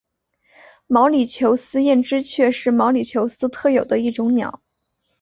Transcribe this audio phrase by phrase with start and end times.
[0.87, 4.59] 毛里求斯艳织雀是毛里求斯特有的一种鸟。